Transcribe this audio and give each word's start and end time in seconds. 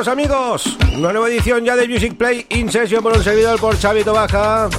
Queridos 0.00 0.08
amigos, 0.08 0.78
una 0.96 1.12
nueva 1.12 1.28
edición 1.28 1.62
ya 1.62 1.76
de 1.76 1.86
Music 1.86 2.14
Play 2.16 2.46
In 2.50 2.72
Session 2.72 3.02
por 3.02 3.14
un 3.14 3.22
servidor 3.22 3.60
por 3.60 3.78
Chavito 3.78 4.14
Baja. 4.14 4.70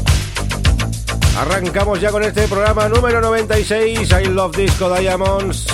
Arrancamos 1.38 2.02
ya 2.02 2.10
con 2.10 2.24
este 2.24 2.48
programa 2.48 2.90
número 2.90 3.22
96, 3.22 4.10
I 4.10 4.26
Love 4.30 4.58
Disco 4.58 4.92
Diamonds, 4.98 5.68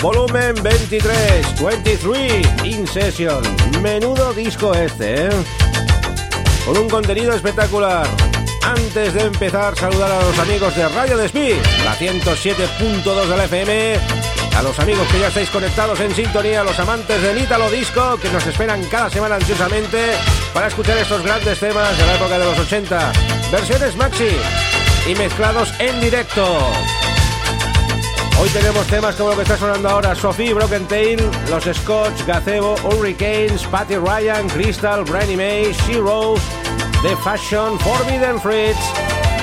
volumen 0.00 0.54
23, 0.62 1.60
23, 1.60 2.46
In 2.64 2.86
Session. 2.86 3.42
Menudo 3.82 4.32
disco 4.32 4.72
este, 4.74 5.26
¿eh? 5.26 5.30
Con 6.64 6.78
un 6.78 6.88
contenido 6.88 7.32
espectacular. 7.32 8.06
Antes 8.62 9.14
de 9.14 9.22
empezar, 9.22 9.76
saludar 9.76 10.12
a 10.12 10.22
los 10.22 10.38
amigos 10.38 10.76
de 10.76 10.88
Radio 10.88 11.16
Despí, 11.16 11.54
la 11.84 11.96
107.2 11.96 13.26
de 13.26 13.36
la 13.36 13.44
FM 13.46 14.23
a 14.56 14.62
los 14.62 14.78
amigos 14.78 15.06
que 15.08 15.18
ya 15.18 15.28
estáis 15.28 15.50
conectados 15.50 15.98
en 16.00 16.14
sintonía, 16.14 16.60
a 16.60 16.64
los 16.64 16.78
amantes 16.78 17.20
del 17.20 17.38
Ítalo 17.38 17.70
Disco 17.70 18.16
que 18.20 18.30
nos 18.30 18.46
esperan 18.46 18.82
cada 18.84 19.10
semana 19.10 19.36
ansiosamente 19.36 20.12
para 20.52 20.68
escuchar 20.68 20.96
estos 20.98 21.22
grandes 21.22 21.58
temas 21.58 21.96
de 21.98 22.06
la 22.06 22.14
época 22.14 22.38
de 22.38 22.44
los 22.44 22.58
80, 22.58 23.12
versiones 23.50 23.96
maxi 23.96 24.28
y 25.08 25.14
mezclados 25.16 25.72
en 25.78 26.00
directo. 26.00 26.44
Hoy 28.40 28.48
tenemos 28.50 28.86
temas 28.86 29.16
como 29.16 29.30
lo 29.30 29.36
que 29.36 29.42
está 29.42 29.56
sonando 29.56 29.88
ahora, 29.88 30.14
Sophie, 30.14 30.54
Broken 30.54 30.86
Tail, 30.86 31.18
Los 31.50 31.64
Scotch, 31.64 32.24
Gazebo, 32.26 32.76
Hurricanes, 32.84 33.64
Patty 33.64 33.96
Ryan, 33.96 34.48
Crystal, 34.48 35.04
Brandy 35.04 35.36
May, 35.36 35.72
She 35.86 35.98
Rose, 35.98 36.42
The 37.02 37.16
Fashion, 37.16 37.78
Forbidden 37.80 38.40
Fruits, 38.40 38.78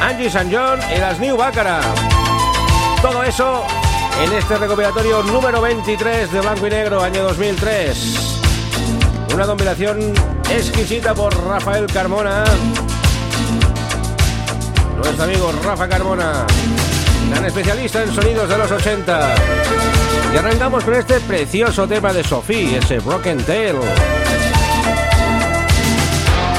Angie 0.01 0.27
St. 0.27 0.49
John 0.55 0.79
y 0.95 0.99
las 0.99 1.19
New 1.19 1.37
Baccara. 1.37 1.81
Todo 3.01 3.23
eso 3.23 3.65
en 4.23 4.33
este 4.33 4.57
recopilatorio 4.57 5.23
número 5.23 5.61
23 5.61 6.31
de 6.31 6.41
Blanco 6.41 6.67
y 6.67 6.69
Negro, 6.69 7.01
año 7.01 7.23
2003. 7.23 8.39
Una 9.33 9.45
compilación 9.45 10.13
exquisita 10.49 11.15
por 11.15 11.35
Rafael 11.47 11.87
Carmona. 11.87 12.43
Nuestro 14.97 15.23
amigo 15.23 15.51
Rafa 15.63 15.87
Carmona, 15.87 16.45
gran 17.29 17.45
especialista 17.45 18.03
en 18.03 18.13
sonidos 18.13 18.47
de 18.47 18.57
los 18.57 18.71
80. 18.71 19.35
Y 20.33 20.37
arrancamos 20.37 20.83
con 20.83 20.93
este 20.93 21.19
precioso 21.21 21.87
tema 21.87 22.13
de 22.13 22.23
Sophie, 22.23 22.77
ese 22.77 22.99
Broken 22.99 23.43
Tail. 23.43 23.77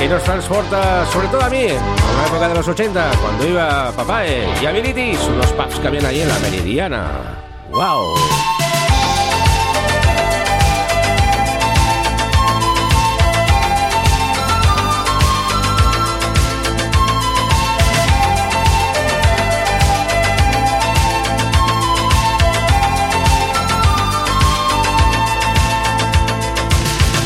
Que 0.00 0.08
nos 0.08 0.22
transporta, 0.24 1.06
sobre 1.12 1.28
todo 1.28 1.42
a 1.42 1.48
mí, 1.48 1.68
a 1.68 2.12
una 2.12 2.26
época 2.26 2.48
de 2.48 2.54
los 2.54 2.66
80, 2.66 3.10
cuando 3.22 3.46
iba 3.46 3.92
Papae 3.92 4.48
y 4.60 4.66
Abilities, 4.66 5.20
unos 5.28 5.46
pubs 5.52 5.78
que 5.78 5.86
habían 5.86 6.06
ahí 6.06 6.22
en 6.22 6.28
la 6.28 6.38
Meridiana. 6.40 7.51
¡Wow! 7.72 8.14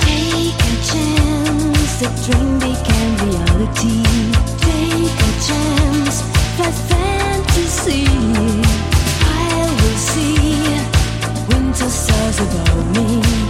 Take 0.04 0.54
a 0.62 0.76
chance, 0.86 1.98
the 1.98 2.08
dream 2.24 2.58
became 2.60 3.16
reality. 3.26 4.15
about 12.38 12.96
me. 12.96 13.45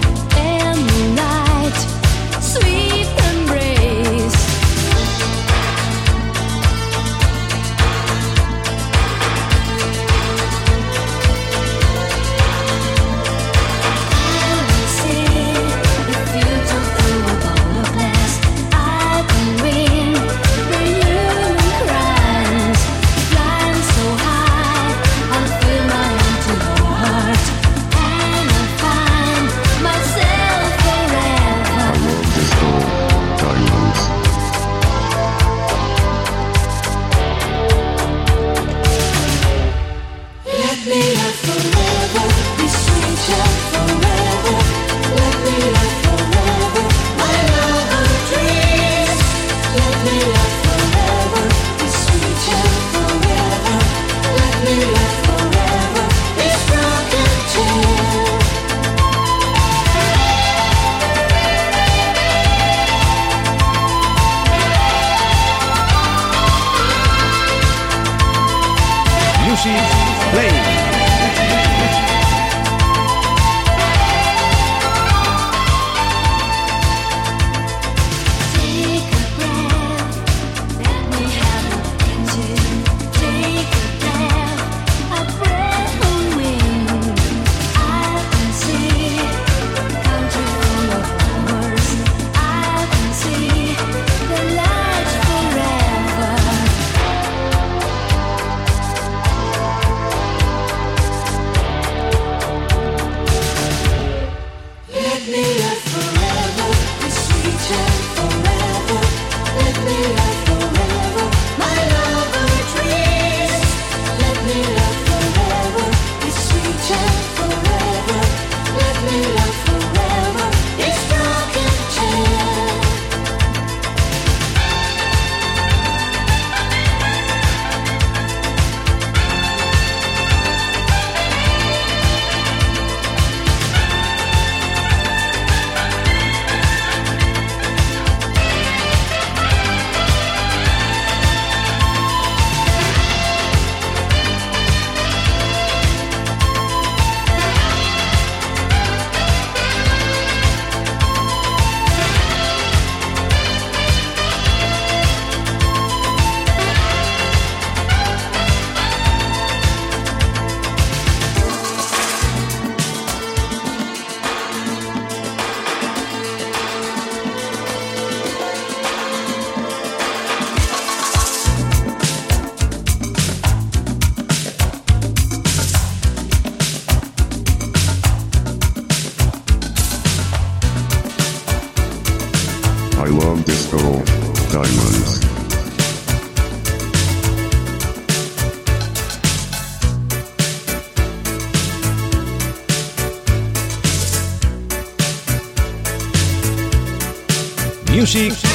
Music 198.17 198.46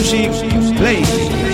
Music 0.00 0.32
Play. 0.78 1.49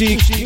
Music 0.00 0.37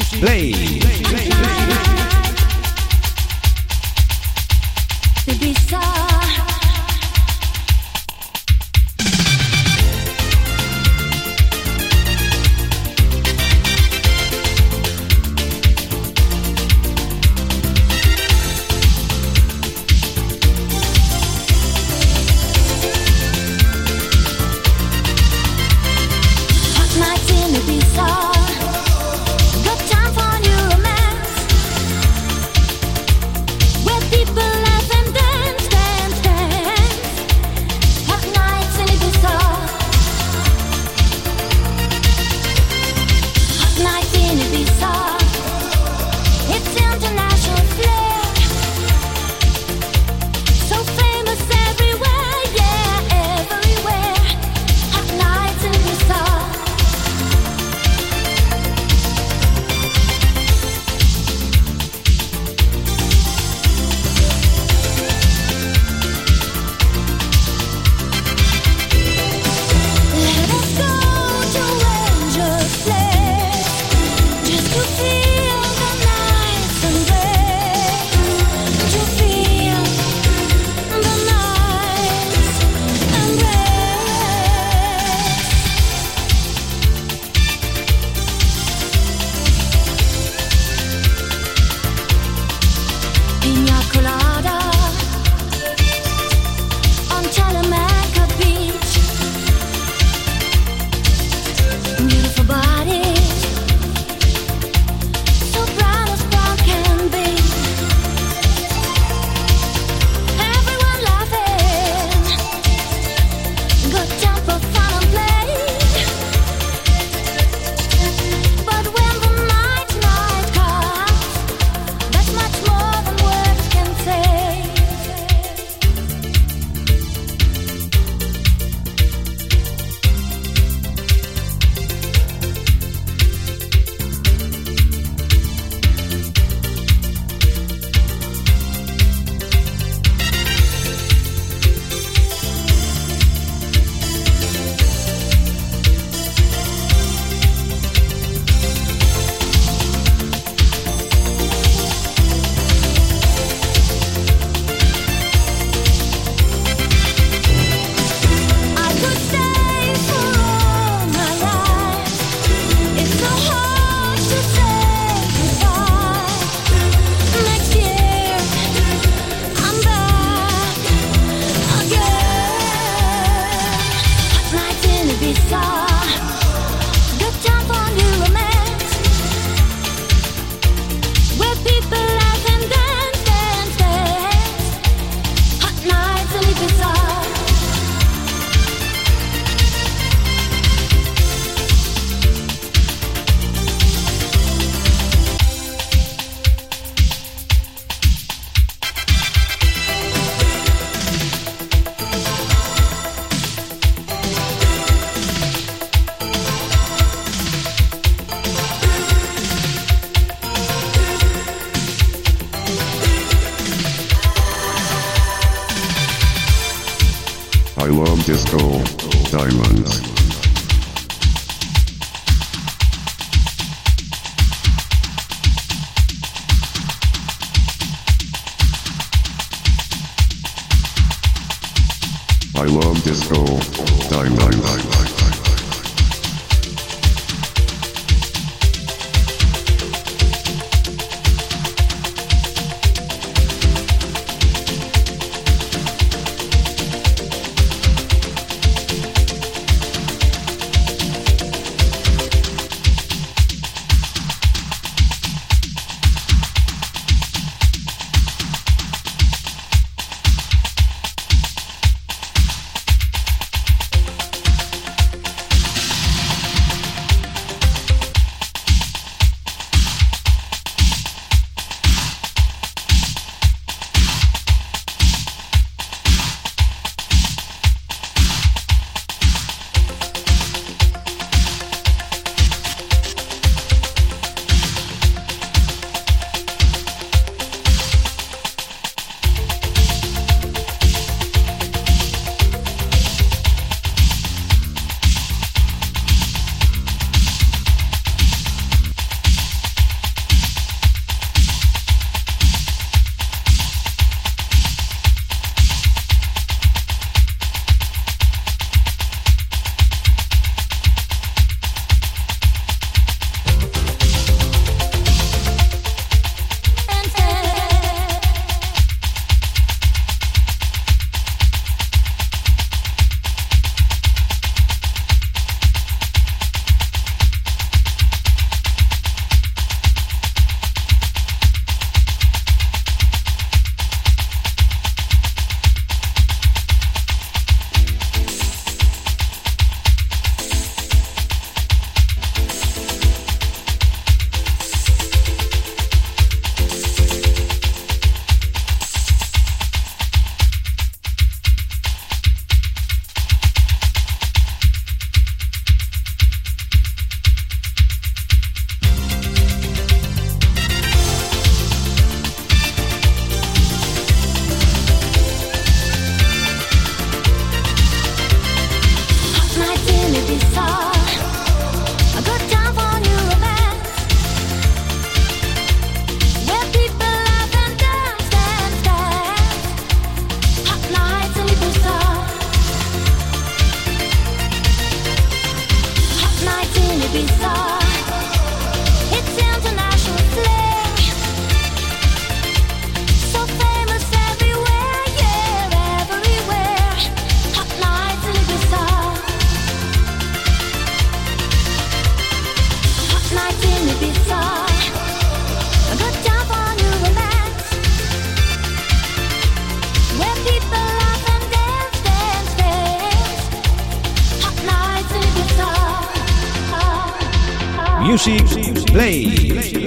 Music 418.24 418.86
Play. 418.86 419.81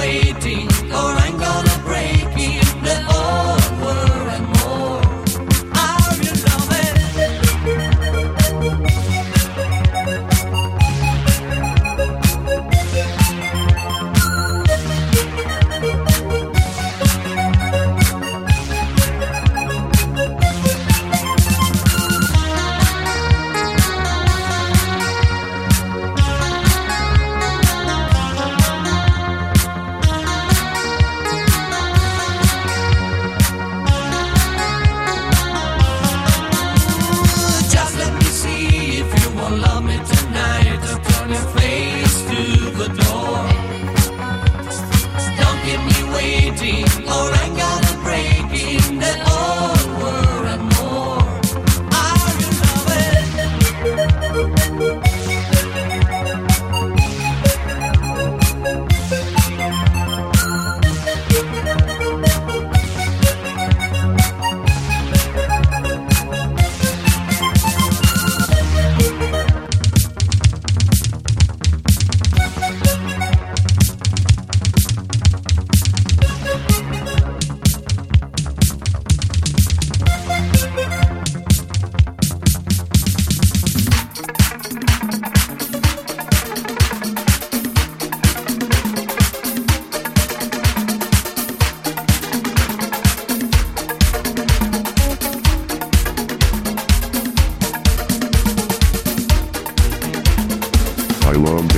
Waiting, 0.00 0.66
or 0.92 1.12
I'm 1.24 1.36
gonna 1.38 1.79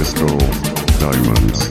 I 0.02 0.04
love 0.04 0.14
disco 0.14 0.36
diamonds. 0.98 1.70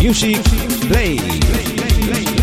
Music 0.00 0.40
Play. 0.86 2.37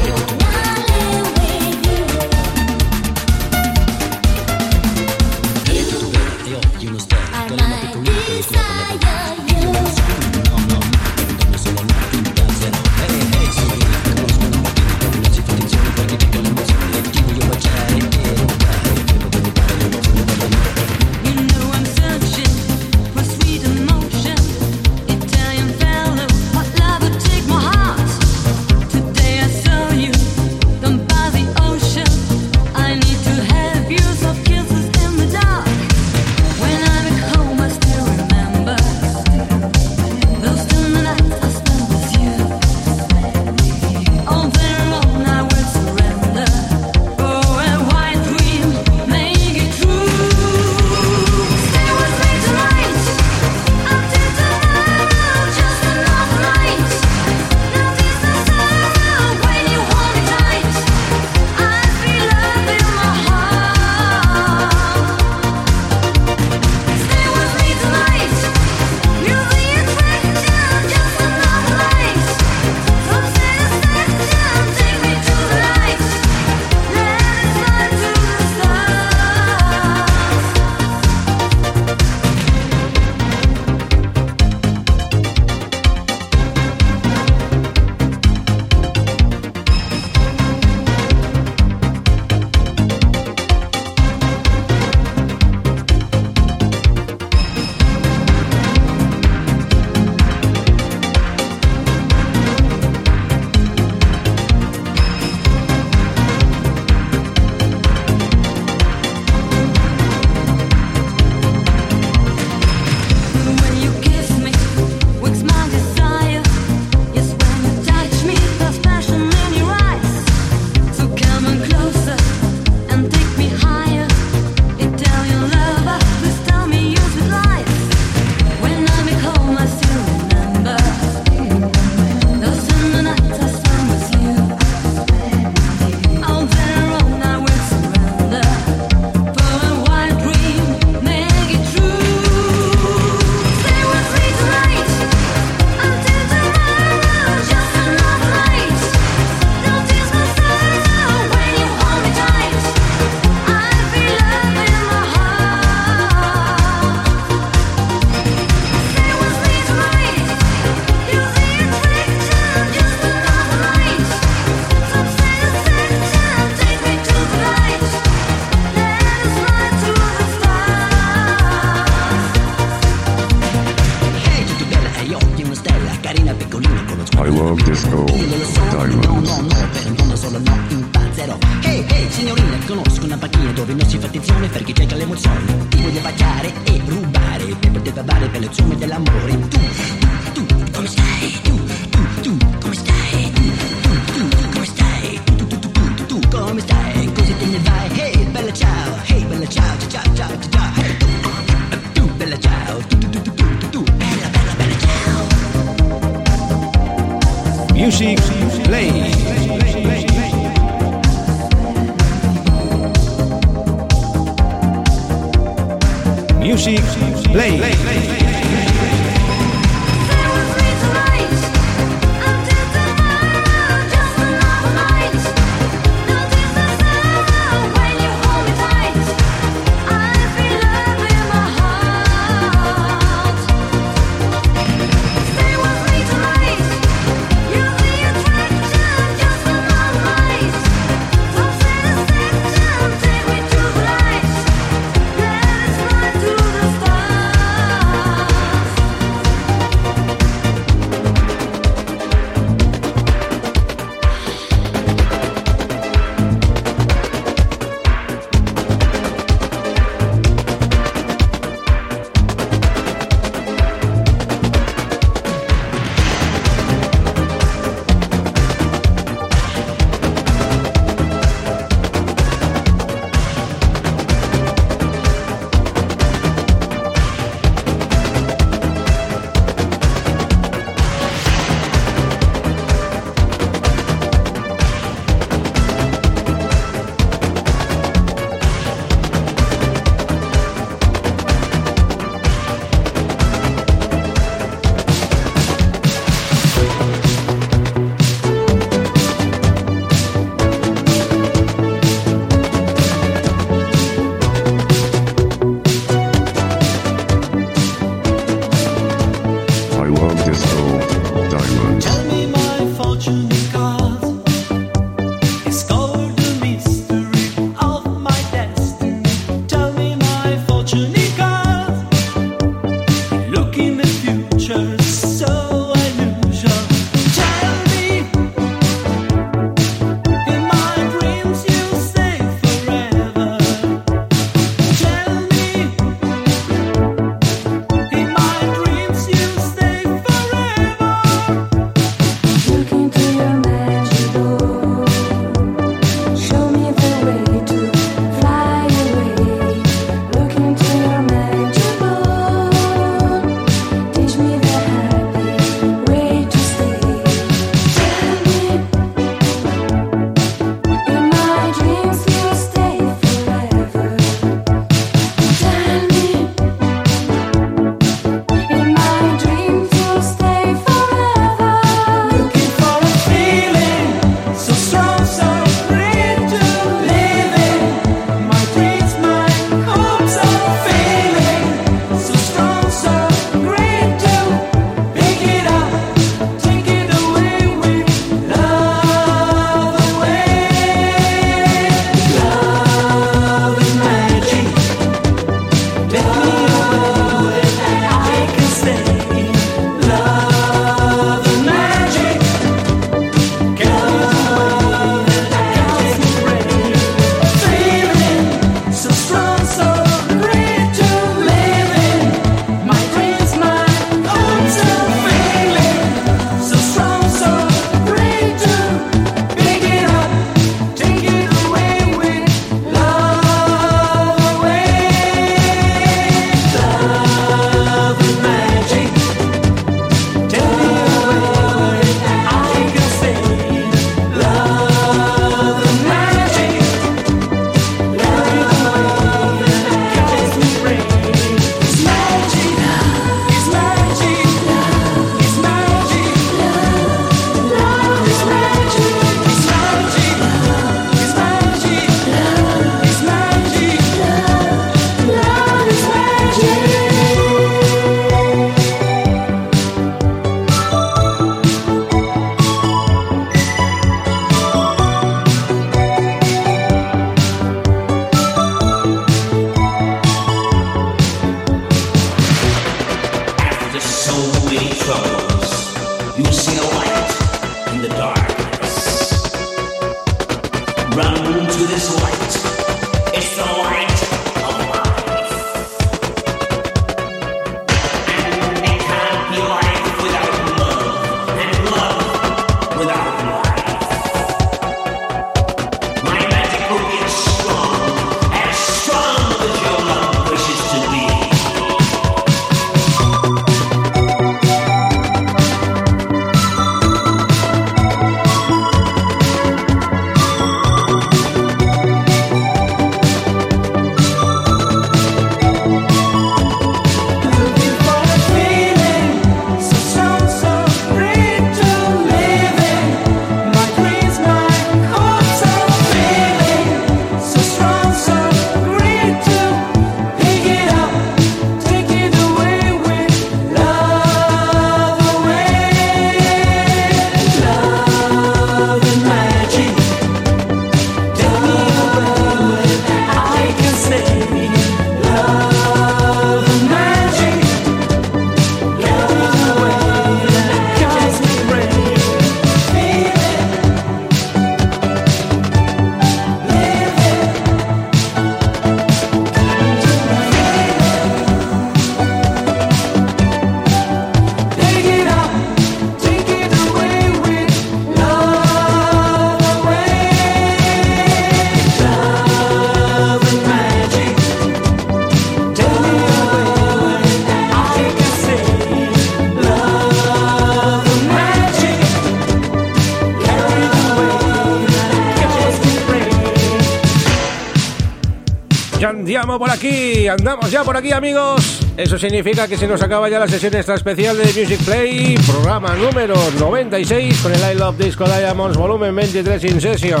Andiamo 589.14 589.38
por 589.38 589.50
aquí, 589.50 590.08
andamos 590.08 590.50
ya 590.50 590.64
por 590.64 590.74
aquí 590.74 590.90
amigos. 590.90 591.60
Eso 591.76 591.98
significa 591.98 592.48
que 592.48 592.56
se 592.56 592.66
nos 592.66 592.80
acaba 592.80 593.10
ya 593.10 593.18
la 593.18 593.28
sesión 593.28 593.54
extra 593.54 593.74
especial 593.74 594.16
de 594.16 594.24
Music 594.24 594.58
Play, 594.64 595.16
programa 595.26 595.74
número 595.74 596.14
96 596.38 597.20
con 597.20 597.34
el 597.34 597.40
I 597.52 597.58
Love 597.58 597.76
Disco 597.76 598.06
Diamonds 598.06 598.56
volumen 598.56 598.94
23 598.94 599.44
in 599.44 599.60
session. 599.60 600.00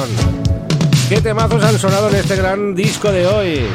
¿Qué 1.10 1.20
temazos 1.20 1.62
han 1.62 1.78
sonado 1.78 2.08
en 2.08 2.14
este 2.14 2.36
gran 2.36 2.74
disco 2.74 3.12
de 3.12 3.26
hoy? 3.26 3.66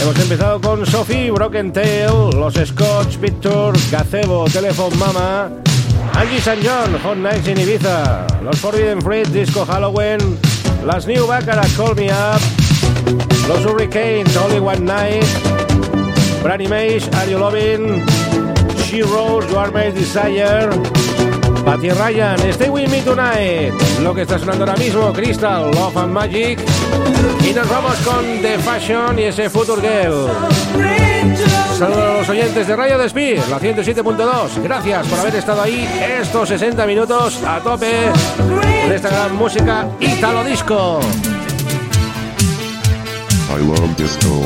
Hemos 0.00 0.16
empezado 0.20 0.60
con 0.60 0.86
Sophie, 0.86 1.32
Broken 1.32 1.72
Tail, 1.72 2.30
Los 2.36 2.54
Scotch, 2.54 3.16
Victor, 3.18 3.74
Gazebo, 3.90 4.44
Telephone 4.44 4.96
Mama, 4.96 5.50
Angie 6.14 6.38
St. 6.38 6.60
John, 6.62 6.96
Hot 7.02 7.16
Nights 7.16 7.48
in 7.48 7.58
Ibiza, 7.58 8.28
Los 8.44 8.60
Forbidden 8.60 9.02
Fruit, 9.02 9.26
Disco 9.26 9.66
Halloween, 9.66 10.38
Las 10.86 11.08
New 11.08 11.26
Baccarat, 11.26 11.74
Call 11.76 11.96
Me 11.96 12.12
Up, 12.12 12.59
Los 13.50 13.66
Hurricanes, 13.66 14.36
Only 14.36 14.60
One 14.60 14.80
Night, 14.82 15.24
Brandy 16.40 16.68
Mays, 16.68 17.08
Are 17.14 17.28
You 17.28 17.36
Loving, 17.36 18.06
She 18.84 19.02
Rose, 19.02 19.48
You 19.50 19.58
Are 19.58 19.72
My 19.72 19.90
Desire, 19.90 20.70
Patty 21.64 21.90
Ryan, 21.90 22.38
Stay 22.52 22.68
With 22.68 22.88
Me 22.90 23.02
Tonight, 23.02 23.72
lo 24.04 24.14
que 24.14 24.22
está 24.22 24.38
sonando 24.38 24.64
ahora 24.64 24.76
mismo, 24.76 25.12
Crystal, 25.12 25.68
Love 25.72 25.96
and 25.96 26.12
Magic, 26.12 26.60
y 27.44 27.52
nos 27.52 27.68
vamos 27.68 27.96
con 28.04 28.24
The 28.40 28.56
Fashion 28.58 29.18
y 29.18 29.22
ese 29.24 29.50
Future 29.50 29.80
Girl. 29.82 30.28
Saludos 31.76 32.04
a 32.04 32.18
los 32.18 32.28
oyentes 32.28 32.68
de 32.68 32.76
Radio 32.76 32.98
Despí, 32.98 33.34
la 33.34 33.58
107.2. 33.58 34.62
Gracias 34.62 35.08
por 35.08 35.18
haber 35.18 35.34
estado 35.34 35.62
ahí 35.62 35.88
estos 36.20 36.48
60 36.50 36.86
minutos 36.86 37.42
a 37.42 37.58
tope 37.58 38.12
con 38.38 38.92
esta 38.92 39.08
gran 39.08 39.34
música 39.34 39.88
Italo 39.98 40.44
Disco. 40.44 41.00
I 43.50 43.58
love 43.62 43.96
disco 43.96 44.42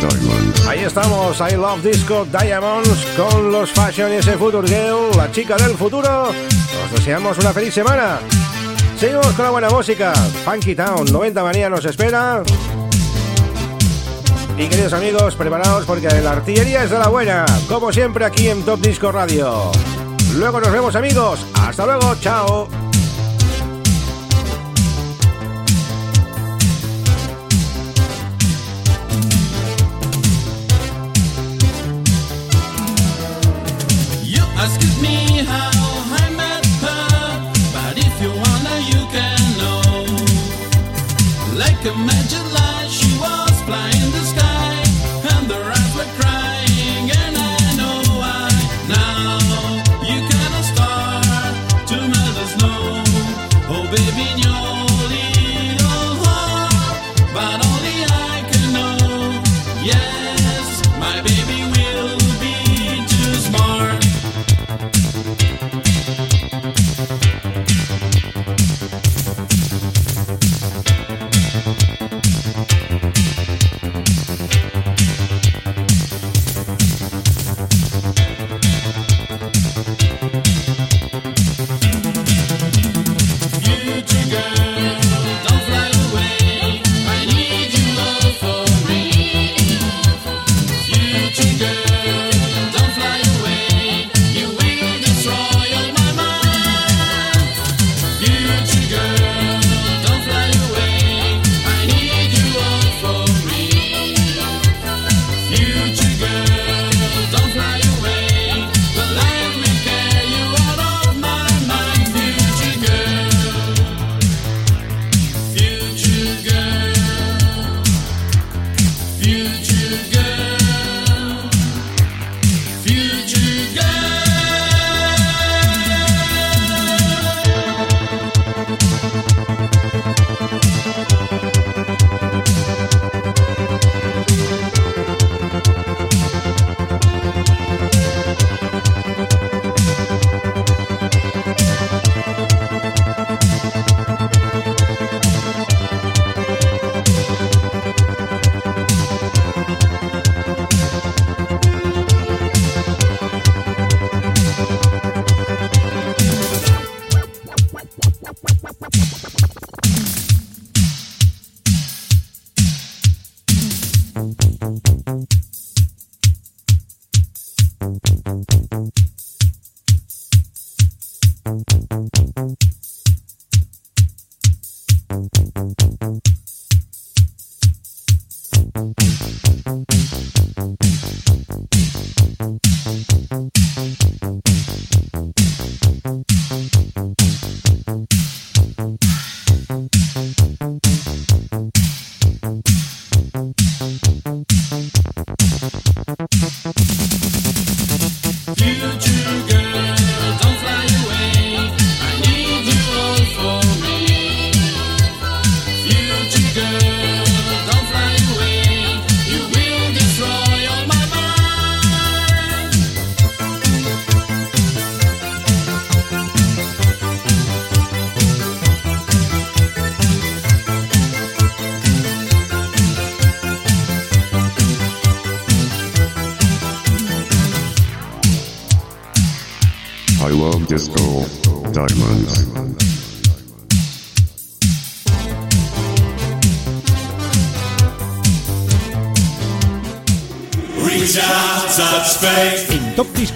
diamonds. 0.00 0.66
Ahí 0.66 0.80
estamos, 0.80 1.38
I 1.40 1.56
Love 1.56 1.82
Disco 1.82 2.26
Diamonds 2.26 3.06
con 3.16 3.52
los 3.52 3.70
Fashion 3.70 4.10
ese 4.12 4.38
Future 4.38 4.66
Girl, 4.66 5.16
la 5.16 5.30
chica 5.30 5.56
del 5.56 5.76
futuro. 5.76 6.28
Os 6.28 6.92
deseamos 6.92 7.36
una 7.38 7.52
feliz 7.52 7.74
semana. 7.74 8.20
Seguimos 8.98 9.26
con 9.28 9.44
la 9.44 9.50
buena 9.50 9.68
música. 9.68 10.14
Funky 10.44 10.74
Town, 10.74 11.06
90 11.12 11.42
manía 11.42 11.68
nos 11.68 11.84
espera. 11.84 12.42
Y 14.56 14.66
queridos 14.66 14.92
amigos, 14.92 15.34
preparaos 15.36 15.84
porque 15.84 16.08
la 16.08 16.32
artillería 16.32 16.84
es 16.84 16.90
de 16.90 16.98
la 16.98 17.08
buena, 17.08 17.44
como 17.68 17.92
siempre 17.92 18.24
aquí 18.24 18.48
en 18.48 18.62
Top 18.64 18.80
Disco 18.80 19.12
Radio. 19.12 19.70
Luego 20.34 20.60
nos 20.60 20.72
vemos 20.72 20.96
amigos. 20.96 21.44
Hasta 21.54 21.86
luego, 21.86 22.14
chao. 22.20 22.87